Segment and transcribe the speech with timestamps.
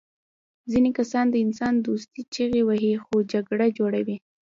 [0.71, 4.17] ځینې کسان د انسان دوستۍ چیغې وهي خو جګړه جوړوي